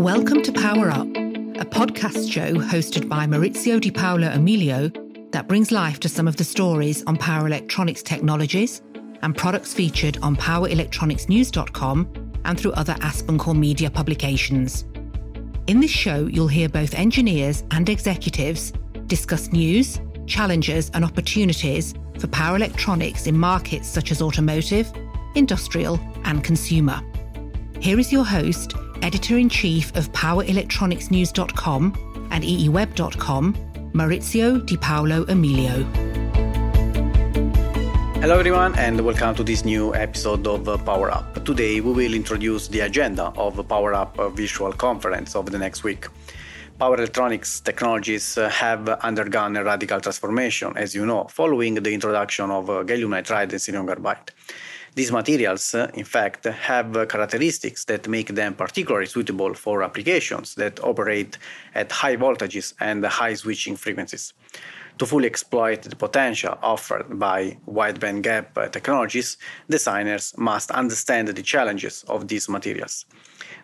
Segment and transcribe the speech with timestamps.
[0.00, 4.88] Welcome to Power Up, a podcast show hosted by Maurizio Di Paolo Emilio
[5.32, 8.80] that brings life to some of the stories on power electronics technologies
[9.20, 14.86] and products featured on powerelectronicsnews.com and through other AspenCore media publications.
[15.66, 18.72] In this show, you'll hear both engineers and executives
[19.06, 24.90] discuss news, challenges, and opportunities for power electronics in markets such as automotive,
[25.34, 27.02] industrial, and consumer.
[27.80, 33.54] Here is your host, editor in chief of powerelectronicsnews.com and eeweb.com,
[33.92, 35.84] Maurizio Di Paolo Emilio.
[38.20, 41.42] Hello, everyone, and welcome to this new episode of Power Up.
[41.44, 46.06] Today, we will introduce the agenda of Power Up Virtual Conference of the next week.
[46.78, 52.66] Power electronics technologies have undergone a radical transformation, as you know, following the introduction of
[52.66, 54.32] gallium nitride and silicon carbide.
[54.94, 60.82] These materials, uh, in fact, have characteristics that make them particularly suitable for applications that
[60.82, 61.38] operate
[61.74, 64.32] at high voltages and high switching frequencies.
[65.00, 72.04] To fully exploit the potential offered by wide gap technologies, designers must understand the challenges
[72.06, 73.06] of these materials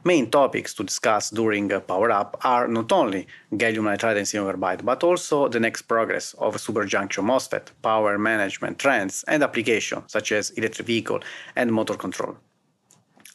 [0.06, 4.84] main topics to discuss during Power Up are not only gallium nitride and silicon carbide,
[4.84, 10.50] but also the next progress of superjunction MOSFET, power management trends, and applications such as
[10.50, 11.21] electric vehicle
[11.56, 12.37] and motor control.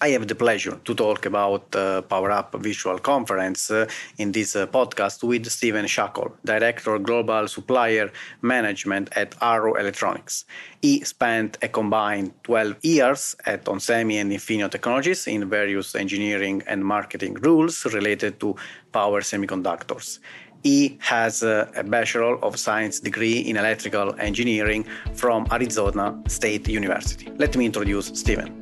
[0.03, 3.85] I have the pleasure to talk about uh, Power Up Virtual Conference uh,
[4.17, 10.45] in this uh, podcast with Steven Shackell, Director Global Supplier Management at Arrow Electronics.
[10.81, 16.83] He spent a combined 12 years at onsemi and Infineon Technologies in various engineering and
[16.83, 18.55] marketing roles related to
[18.91, 20.17] power semiconductors.
[20.63, 27.31] He has a, a Bachelor of Science degree in Electrical Engineering from Arizona State University.
[27.37, 28.60] Let me introduce Steven.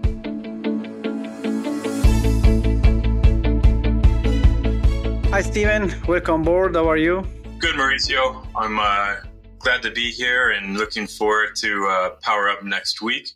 [5.39, 5.95] Hi, Steven.
[6.05, 6.75] Welcome aboard.
[6.75, 7.25] How are you?
[7.59, 8.45] Good, Maurizio.
[8.57, 9.21] I'm uh,
[9.59, 13.29] glad to be here and looking forward to uh, Power Up next week.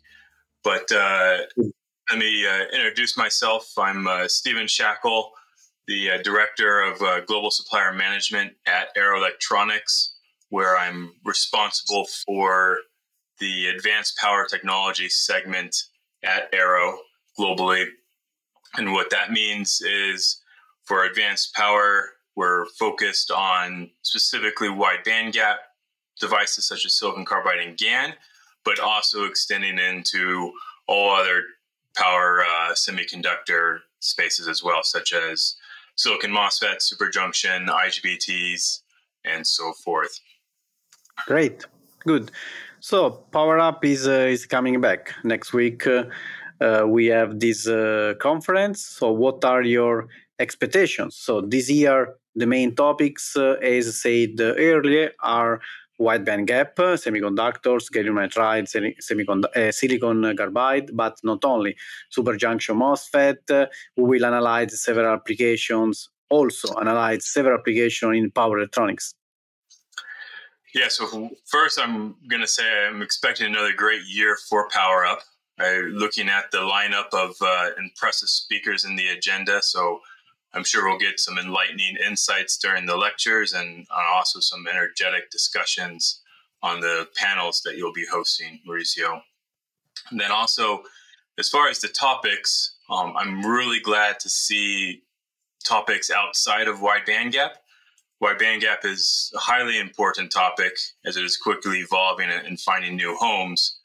[0.62, 1.38] But uh,
[2.10, 3.72] let me uh, introduce myself.
[3.78, 5.30] I'm uh, Steven Shackell,
[5.86, 10.16] the uh, Director of Global Supplier Management at Arrow Electronics,
[10.50, 12.80] where I'm responsible for
[13.40, 15.74] the Advanced Power Technology segment
[16.22, 16.98] at Arrow
[17.40, 17.86] globally.
[18.76, 20.42] And what that means is
[20.84, 25.56] for advanced power, we're focused on specifically wide bandgap
[26.20, 28.14] devices such as silicon carbide and GaN,
[28.64, 30.52] but also extending into
[30.86, 31.42] all other
[31.96, 35.56] power uh, semiconductor spaces as well, such as
[35.96, 38.80] silicon MOSFET, superjunction, IGBTs,
[39.24, 40.20] and so forth.
[41.26, 41.64] Great,
[42.00, 42.30] good.
[42.80, 45.86] So Power Up is uh, is coming back next week.
[45.86, 46.04] Uh,
[46.60, 48.84] uh we have this uh, conference.
[48.84, 50.08] So, what are your
[50.38, 51.16] expectations.
[51.16, 55.60] So this year, the main topics, uh, as said earlier, are
[55.98, 58.66] wide band gap, semiconductors, gallium nitride,
[59.00, 61.76] semicond- uh, silicon carbide, but not only
[62.16, 63.50] superjunction MOSFET.
[63.50, 69.14] Uh, we will analyze several applications, also analyze several applications in power electronics.
[70.74, 75.20] Yeah, so first, I'm going to say I'm expecting another great year for Power Up.
[75.60, 80.00] Uh, looking at the lineup of uh, impressive speakers in the agenda, so
[80.54, 86.22] I'm sure we'll get some enlightening insights during the lectures and also some energetic discussions
[86.62, 89.20] on the panels that you'll be hosting, Mauricio.
[90.10, 90.82] And then also,
[91.38, 95.02] as far as the topics, um, I'm really glad to see
[95.64, 97.50] topics outside of wide bandgap.
[98.20, 103.16] Wide bandgap is a highly important topic as it is quickly evolving and finding new
[103.16, 103.78] homes.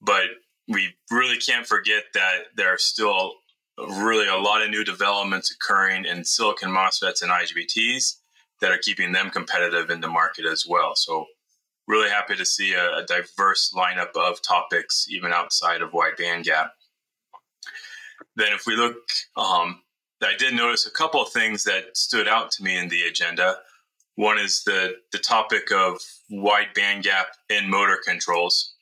[0.00, 0.24] But
[0.68, 3.34] we really can't forget that there are still
[3.86, 8.16] really a lot of new developments occurring in silicon MOSFETs and IGBTs
[8.60, 10.94] that are keeping them competitive in the market as well.
[10.96, 11.26] So,
[11.86, 16.70] really happy to see a, a diverse lineup of topics even outside of wide bandgap.
[18.36, 18.96] Then, if we look,
[19.36, 19.82] um,
[20.22, 23.56] I did notice a couple of things that stood out to me in the agenda.
[24.16, 28.74] One is the the topic of wide bandgap in motor controls.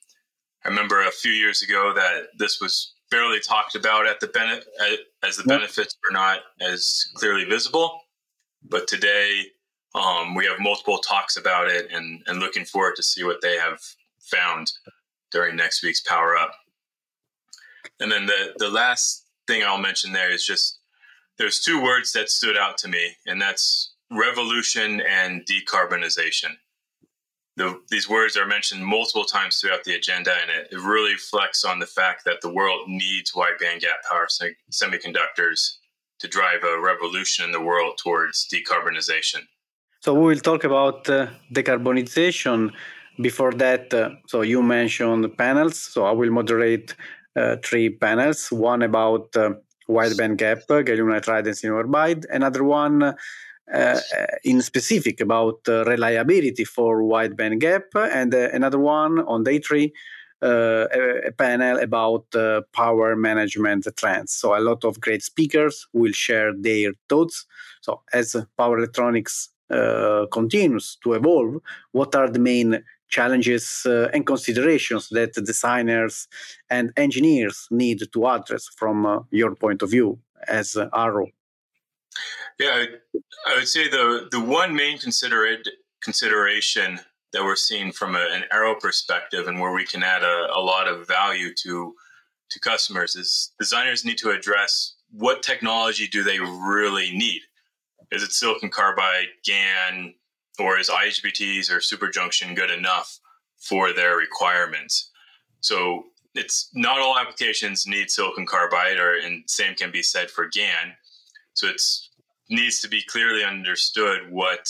[0.65, 4.67] I remember a few years ago that this was barely talked about at the benefit
[5.23, 8.01] as the benefits are not as clearly visible.
[8.69, 9.45] But today
[9.95, 13.57] um, we have multiple talks about it, and and looking forward to see what they
[13.57, 13.81] have
[14.21, 14.73] found
[15.31, 16.53] during next week's Power Up.
[18.01, 20.79] And then the the last thing I'll mention there is just
[21.39, 26.57] there's two words that stood out to me, and that's revolution and decarbonization
[27.57, 31.65] the, these words are mentioned multiple times throughout the agenda, and it, it really reflects
[31.65, 35.77] on the fact that the world needs wide bandgap power se- semiconductors
[36.19, 39.41] to drive a revolution in the world towards decarbonization.
[40.01, 42.73] So we will talk about uh, decarbonization.
[43.21, 45.81] Before that, uh, so you mentioned panels.
[45.81, 46.95] So I will moderate
[47.35, 48.53] uh, three panels.
[48.53, 49.55] One about uh,
[49.89, 52.27] wideband gap, gallium nitride and silicon carbide.
[52.27, 53.15] Another one
[53.73, 54.01] uh,
[54.45, 59.93] in specific about uh, reliability for wideband gap, and another one on day three
[60.43, 64.33] uh, a, a, panel about uh, power management trends.
[64.33, 67.47] So a lot of great speakers will share their thoughts.
[67.81, 71.63] So as power electronics uh, continues to evolve,
[71.93, 76.29] what are the main challenges uh, and considerations that designers
[76.69, 81.29] and engineers need to address from uh, your point of view as uh, Arrow?
[82.59, 82.85] Yeah,
[83.47, 85.69] I would say the the one main considerate
[86.03, 87.01] consideration
[87.33, 90.61] that we're seeing from a, an arrow perspective and where we can add a, a
[90.61, 91.95] lot of value to
[92.51, 97.43] to customers is designers need to address what technology do they really need.
[98.13, 100.15] Is it silicon carbide GaN
[100.59, 103.19] or is IGBTs or superjunction good enough
[103.59, 105.11] for their requirements?
[105.61, 106.05] So
[106.35, 110.95] it's not all applications need silicon carbide or and same can be said for GaN.
[111.55, 112.06] So it's
[112.49, 114.69] needs to be clearly understood what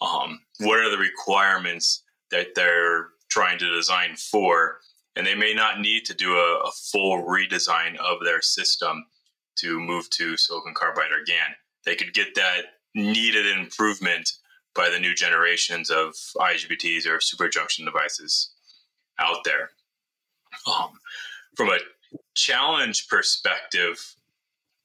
[0.00, 4.78] um, what are the requirements that they're trying to design for
[5.16, 9.06] and they may not need to do a, a, full redesign of their system
[9.56, 11.54] to move to silicon carbide or GaN.
[11.86, 12.64] They could get that
[12.94, 14.30] needed improvement
[14.74, 18.50] by the new generations of IGBTs or superjunction devices
[19.18, 19.70] out there.
[20.66, 20.90] Um,
[21.56, 21.78] from a
[22.34, 23.98] challenge perspective,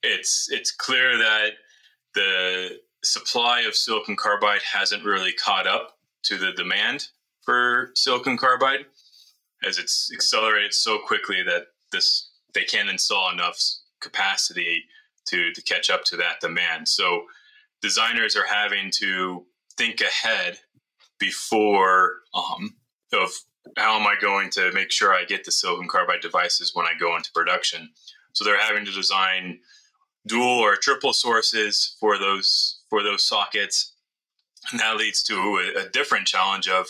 [0.03, 1.51] it's it's clear that
[2.13, 7.07] the supply of silicon carbide hasn't really caught up to the demand
[7.43, 8.85] for silicon carbide
[9.63, 13.59] as it's accelerated so quickly that this they can't install enough
[13.99, 14.83] capacity
[15.25, 16.87] to to catch up to that demand.
[16.87, 17.23] So
[17.81, 19.45] designers are having to
[19.77, 20.59] think ahead
[21.19, 22.75] before um,
[23.13, 23.31] of
[23.77, 26.93] how am I going to make sure I get the silicon carbide devices when I
[26.99, 27.89] go into production.
[28.33, 29.59] So they're having to design
[30.27, 33.93] dual or triple sources for those for those sockets.
[34.71, 36.87] And that leads to a, a different challenge of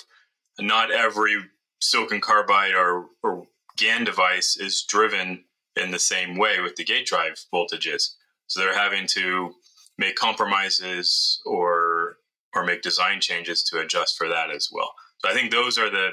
[0.59, 1.37] not every
[1.79, 3.47] silicon carbide or, or
[3.77, 5.45] GaN device is driven
[5.75, 8.15] in the same way with the gate drive voltages.
[8.47, 9.55] So they're having to
[9.97, 12.17] make compromises or
[12.53, 14.93] or make design changes to adjust for that as well.
[15.19, 16.09] So I think those are the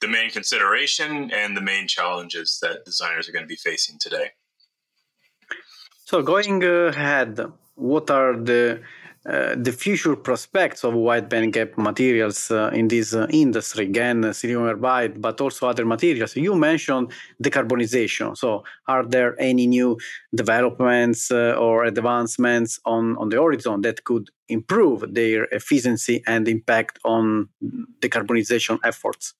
[0.00, 4.30] the main consideration and the main challenges that designers are going to be facing today.
[6.08, 7.38] So going ahead,
[7.74, 8.80] what are the
[9.28, 14.32] uh, the future prospects of wide band gap materials uh, in this uh, industry, again,
[14.32, 16.34] silicon carbide, but also other materials.
[16.34, 17.12] You mentioned
[17.44, 18.38] decarbonization.
[18.38, 19.98] So, are there any new
[20.34, 26.98] developments uh, or advancements on, on the horizon that could improve their efficiency and impact
[27.04, 27.50] on
[28.00, 29.34] decarbonization efforts?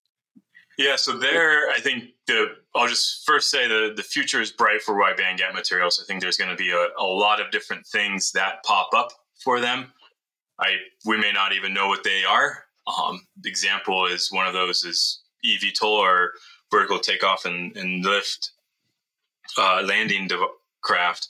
[0.79, 4.81] Yeah, so there, I think the I'll just first say the the future is bright
[4.81, 6.01] for wide band gap materials.
[6.01, 9.11] I think there's going to be a, a lot of different things that pop up
[9.43, 9.93] for them.
[10.61, 12.65] I we may not even know what they are.
[12.87, 16.33] Um, example is one of those is eVTOL or
[16.71, 18.53] vertical takeoff and, and lift
[19.59, 20.29] uh, landing
[20.81, 21.29] craft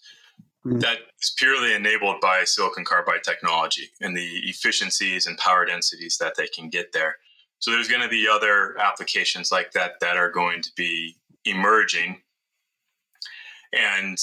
[0.64, 0.78] mm-hmm.
[0.80, 6.36] that is purely enabled by silicon carbide technology and the efficiencies and power densities that
[6.36, 7.16] they can get there.
[7.60, 12.20] So there's going to be other applications like that that are going to be emerging.
[13.72, 14.18] And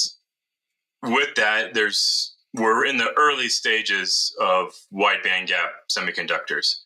[1.03, 6.77] with that, there's we're in the early stages of wide band gap semiconductors.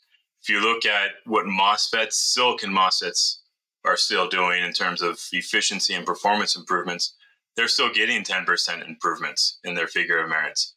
[0.41, 3.37] If you look at what MOSFETs, silicon MOSFETs,
[3.85, 7.13] are still doing in terms of efficiency and performance improvements,
[7.55, 10.73] they're still getting 10% improvements in their figure of merits.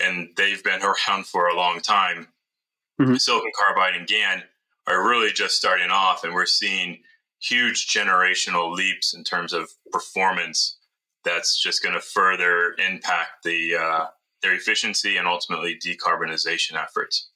[0.00, 2.28] And they've been around for a long time.
[3.00, 3.16] Mm-hmm.
[3.16, 4.42] Silicon carbide and GaN
[4.88, 6.98] are really just starting off, and we're seeing
[7.40, 10.78] huge generational leaps in terms of performance
[11.24, 14.06] that's just going to further impact the uh,
[14.42, 17.30] their efficiency and ultimately decarbonization efforts.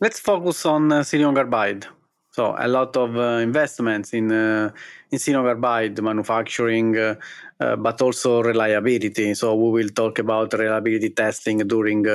[0.00, 1.86] Let's focus on uh, silicon carbide.
[2.32, 4.70] So a lot of uh, investments in uh,
[5.10, 7.14] in silicon carbide manufacturing, uh,
[7.60, 9.34] uh, but also reliability.
[9.34, 12.06] So we will talk about reliability testing during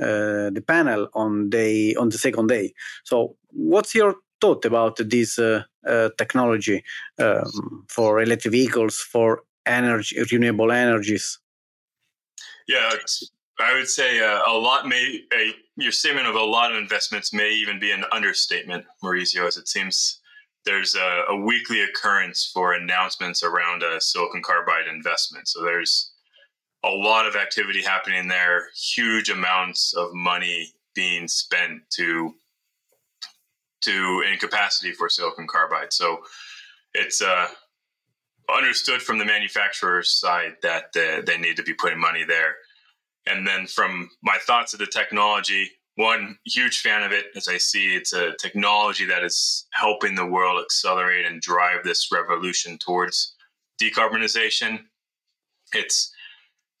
[0.00, 2.72] uh, the panel on day on the second day.
[3.04, 5.38] So what's your thought about this
[6.18, 6.84] technology
[7.18, 11.38] um, for electric vehicles for energy renewable energies?
[12.68, 12.90] Yeah,
[13.60, 17.32] I would say uh, a lot may a, your statement of a lot of investments
[17.32, 20.20] may even be an understatement, Maurizio, as it seems
[20.64, 25.48] there's a, a weekly occurrence for announcements around a silicon carbide investment.
[25.48, 26.12] So there's
[26.84, 32.34] a lot of activity happening there, huge amounts of money being spent to
[33.82, 35.92] to incapacity for silicon carbide.
[35.92, 36.18] So
[36.94, 37.46] it's uh,
[38.54, 42.56] understood from the manufacturer's side that uh, they need to be putting money there.
[43.26, 47.58] And then from my thoughts of the technology, one huge fan of it as I
[47.58, 53.34] see it's a technology that is helping the world accelerate and drive this revolution towards
[53.80, 54.80] decarbonization.
[55.72, 56.12] It's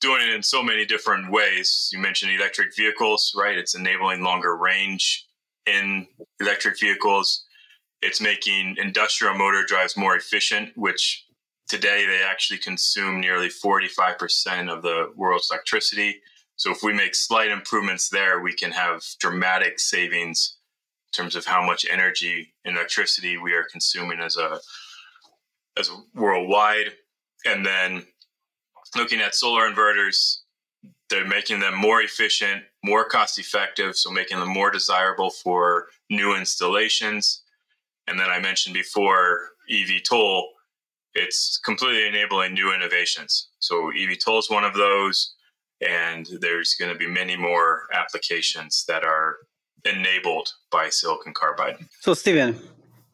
[0.00, 1.88] doing it in so many different ways.
[1.92, 3.56] You mentioned electric vehicles, right?
[3.56, 5.26] It's enabling longer range
[5.66, 6.06] in
[6.40, 7.44] electric vehicles.
[8.02, 11.24] It's making industrial motor drives more efficient, which
[11.68, 16.20] today they actually consume nearly 45% of the world's electricity.
[16.56, 20.58] So if we make slight improvements there, we can have dramatic savings
[21.08, 24.60] in terms of how much energy and electricity we are consuming as a
[25.78, 26.92] as worldwide.
[27.44, 28.06] And then
[28.96, 30.38] looking at solar inverters,
[31.08, 36.36] they're making them more efficient, more cost effective, so making them more desirable for new
[36.36, 37.42] installations.
[38.08, 40.42] And then I mentioned before eVTOL,
[41.14, 43.48] it's completely enabling new innovations.
[43.58, 45.34] So eVTOL is one of those,
[45.80, 49.36] and there's going to be many more applications that are
[49.84, 51.76] enabled by silicon carbide.
[52.00, 52.58] So, Steven,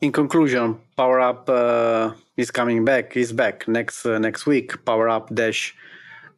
[0.00, 3.16] in conclusion, Power Up uh, is coming back.
[3.16, 4.84] Is back next uh, next week.
[4.84, 5.74] Power Up dash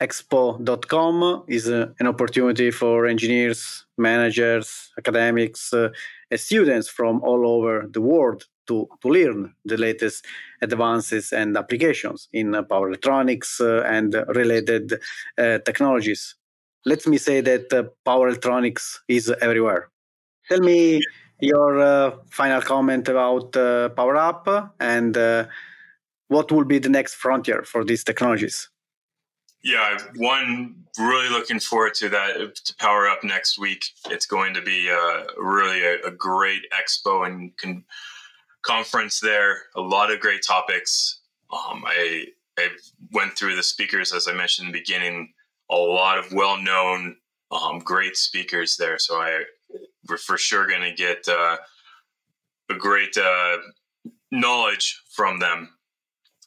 [0.00, 5.88] expo.com is uh, an opportunity for engineers, managers, academics, uh,
[6.34, 10.24] students from all over the world to, to learn the latest
[10.62, 14.94] advances and applications in uh, power electronics uh, and related
[15.38, 16.34] uh, technologies.
[16.84, 19.90] Let me say that uh, power electronics is everywhere.
[20.48, 21.00] Tell me
[21.40, 25.16] your final comment about Power Up and
[26.28, 28.68] what will be the next frontier for these technologies.
[29.62, 33.84] Yeah, one really looking forward to that to power up next week.
[34.10, 37.84] It's going to be uh, really a, a, great expo and con-
[38.62, 39.62] conference there.
[39.74, 41.20] A lot of great topics.
[41.50, 42.26] Um, I
[42.58, 42.68] I
[43.12, 45.32] went through the speakers as I mentioned in the beginning.
[45.70, 47.16] A lot of well known,
[47.50, 48.98] um, great speakers there.
[48.98, 49.44] So I
[50.08, 51.56] we're for sure going to get uh,
[52.70, 53.56] a great uh,
[54.30, 55.70] knowledge from them.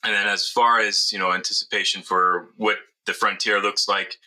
[0.08, 4.18] And then as far as you know, anticipation for what the frontier looks like.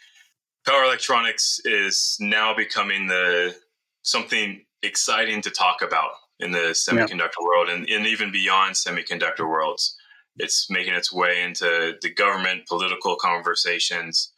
[0.66, 3.54] Power electronics is now becoming the
[4.02, 7.46] something exciting to talk about in the semiconductor yeah.
[7.46, 9.96] world and, and even beyond semiconductor worlds.
[10.36, 14.32] It's making its way into the government, political conversations,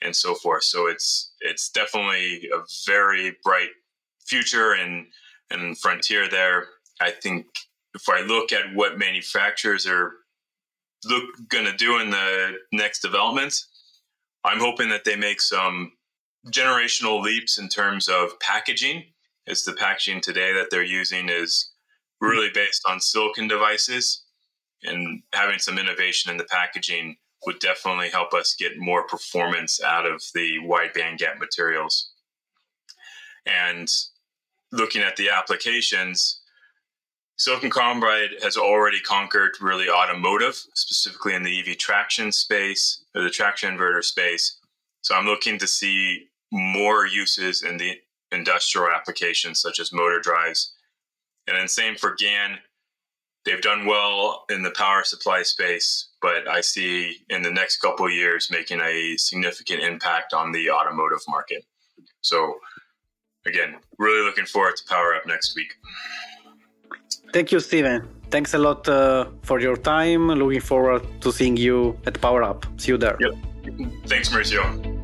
[0.00, 0.64] and so forth.
[0.64, 3.70] So it's it's definitely a very bright
[4.26, 5.06] future and
[5.50, 6.66] and frontier there.
[7.00, 7.46] I think
[7.94, 10.12] if I look at what manufacturers are
[11.06, 13.68] look going to do in the next developments,
[14.44, 15.92] I'm hoping that they make some
[16.50, 19.04] generational leaps in terms of packaging.
[19.46, 21.70] As the packaging today that they're using is
[22.20, 24.24] really based on silicon devices,
[24.82, 30.06] and having some innovation in the packaging would definitely help us get more performance out
[30.06, 32.10] of the wide band gap materials.
[33.46, 33.88] And
[34.72, 36.40] looking at the applications,
[37.36, 43.30] Silicon carbide has already conquered really automotive, specifically in the EV traction space or the
[43.30, 44.58] traction inverter space.
[45.02, 47.98] So I'm looking to see more uses in the
[48.30, 50.72] industrial applications such as motor drives.
[51.46, 52.58] And then same for GaN.
[53.44, 58.08] They've done well in the power supply space, but I see in the next couple
[58.08, 61.64] years making a significant impact on the automotive market.
[62.22, 62.54] So
[63.44, 65.74] again, really looking forward to Power Up next week.
[67.32, 68.08] Thank you, Steven.
[68.30, 70.28] Thanks a lot uh, for your time.
[70.28, 72.66] Looking forward to seeing you at Power Up.
[72.76, 73.16] See you there.
[73.20, 73.32] Yep.
[74.06, 74.94] Thanks, Mauricio.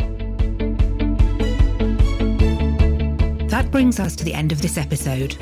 [3.49, 5.37] That brings us to the end of this episode.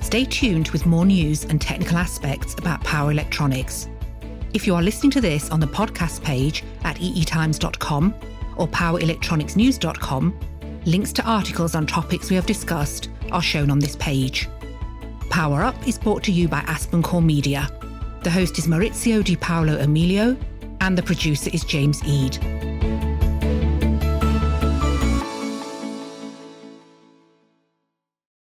[0.00, 3.88] Stay tuned with more news and technical aspects about power electronics.
[4.52, 8.14] If you are listening to this on the podcast page at eetimes.com
[8.56, 10.40] or powerelectronicsnews.com,
[10.84, 14.48] links to articles on topics we have discussed are shown on this page.
[15.32, 17.66] Power Up is brought to you by AspenCore Media.
[18.22, 20.36] The host is Maurizio Di Paolo Emilio,
[20.82, 22.71] and the producer is James Eade.